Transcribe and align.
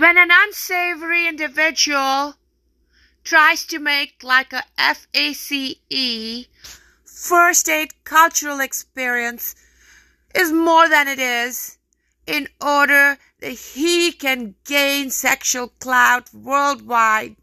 When 0.00 0.16
an 0.16 0.30
unsavory 0.32 1.28
individual 1.28 2.36
tries 3.22 3.66
to 3.66 3.78
make 3.78 4.22
like 4.22 4.50
a 4.54 4.64
FACE, 4.78 6.46
first 7.04 7.68
aid 7.68 8.02
cultural 8.04 8.60
experience, 8.60 9.54
is 10.34 10.52
more 10.52 10.88
than 10.88 11.06
it 11.06 11.18
is 11.18 11.76
in 12.26 12.48
order 12.62 13.18
that 13.40 13.52
he 13.52 14.10
can 14.12 14.54
gain 14.64 15.10
sexual 15.10 15.68
clout 15.68 16.32
worldwide. 16.32 17.36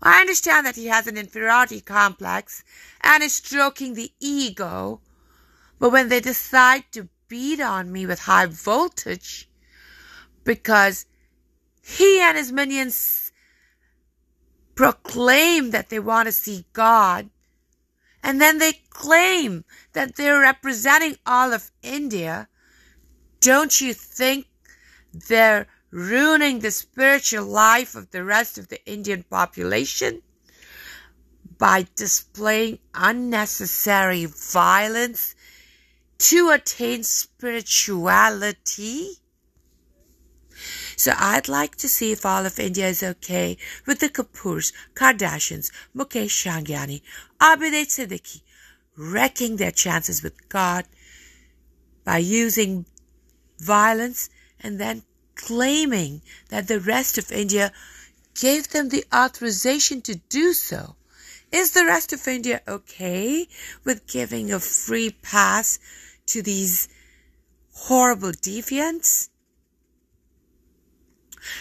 I 0.00 0.22
understand 0.22 0.64
that 0.64 0.76
he 0.76 0.86
has 0.86 1.06
an 1.06 1.18
inferiority 1.18 1.82
complex 1.82 2.64
and 3.02 3.22
is 3.22 3.34
stroking 3.34 3.92
the 3.92 4.10
ego, 4.20 5.02
but 5.78 5.90
when 5.90 6.08
they 6.08 6.20
decide 6.20 6.84
to 6.92 7.10
beat 7.28 7.60
on 7.60 7.92
me 7.92 8.06
with 8.06 8.20
high 8.20 8.46
voltage 8.46 9.50
because 10.44 11.04
he 11.86 12.20
and 12.20 12.36
his 12.36 12.50
minions 12.50 13.30
proclaim 14.74 15.70
that 15.70 15.88
they 15.88 16.00
want 16.00 16.26
to 16.26 16.32
see 16.32 16.66
God, 16.72 17.30
and 18.24 18.40
then 18.40 18.58
they 18.58 18.72
claim 18.90 19.64
that 19.92 20.16
they're 20.16 20.40
representing 20.40 21.16
all 21.24 21.52
of 21.52 21.70
India, 21.84 22.48
don't 23.40 23.80
you 23.80 23.94
think 23.94 24.48
they're 25.28 25.68
ruining 25.92 26.58
the 26.58 26.72
spiritual 26.72 27.44
life 27.44 27.94
of 27.94 28.10
the 28.10 28.24
rest 28.24 28.58
of 28.58 28.66
the 28.66 28.84
Indian 28.84 29.22
population? 29.22 30.22
By 31.56 31.86
displaying 31.94 32.80
unnecessary 32.94 34.26
violence 34.26 35.36
to 36.18 36.50
attain 36.50 37.04
spirituality? 37.04 39.20
So 40.96 41.12
I'd 41.16 41.48
like 41.48 41.76
to 41.76 41.88
see 41.88 42.10
if 42.12 42.24
all 42.24 42.46
of 42.46 42.58
India 42.58 42.88
is 42.88 43.02
okay 43.02 43.58
with 43.86 44.00
the 44.00 44.08
Kapoors, 44.08 44.72
Kardashians, 44.94 45.70
Mukesh 45.94 46.44
Shangyani, 46.44 47.02
Abhijit 47.40 47.88
Siddiqui 47.88 48.40
wrecking 48.96 49.56
their 49.56 49.70
chances 49.70 50.22
with 50.22 50.48
God 50.48 50.86
by 52.04 52.18
using 52.18 52.86
violence 53.58 54.30
and 54.60 54.80
then 54.80 55.02
claiming 55.34 56.22
that 56.48 56.66
the 56.66 56.80
rest 56.80 57.18
of 57.18 57.30
India 57.30 57.72
gave 58.34 58.70
them 58.70 58.88
the 58.88 59.04
authorization 59.14 60.00
to 60.02 60.14
do 60.30 60.52
so. 60.52 60.96
Is 61.52 61.72
the 61.72 61.84
rest 61.84 62.12
of 62.12 62.26
India 62.26 62.62
okay 62.66 63.46
with 63.84 64.06
giving 64.06 64.50
a 64.50 64.60
free 64.60 65.10
pass 65.22 65.78
to 66.26 66.42
these 66.42 66.88
horrible 67.72 68.32
deviants? 68.32 69.28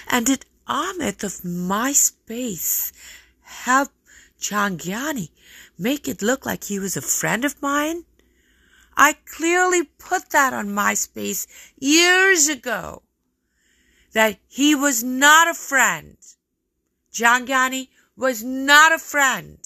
And 0.08 0.26
did 0.26 0.46
Amit 0.68 1.24
of 1.24 1.42
MySpace 1.44 2.92
help 3.42 3.92
Shangyani 4.40 5.30
make 5.78 6.08
it 6.08 6.22
look 6.22 6.46
like 6.46 6.66
he 6.66 6.80
was 6.80 6.98
a 6.98 7.02
friend 7.02 7.46
of 7.46 7.62
mine? 7.62 8.06
I 8.98 9.14
clearly 9.26 9.84
put 9.84 10.30
that 10.30 10.54
on 10.54 10.70
MySpace 10.70 11.48
years 11.78 12.48
ago 12.48 13.04
that 14.14 14.40
he 14.48 14.74
was 14.74 15.04
not 15.04 15.50
a 15.50 15.54
friend. 15.54 16.18
Shangyani 17.12 17.90
was 18.16 18.44
not 18.44 18.94
a 18.94 18.98
friend. 18.98 19.60